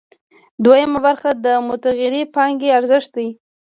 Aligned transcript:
دویمه 0.63 0.99
برخه 1.05 1.29
د 1.45 1.47
متغیرې 1.67 2.23
پانګې 2.35 2.69
ارزښت 2.77 3.09
دی 3.17 3.27